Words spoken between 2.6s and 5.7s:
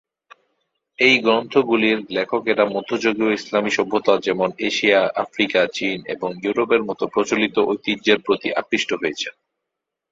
মধ্যযুগীয় ইসলামী সভ্যতা যেমন এশিয়া, আফ্রিকা,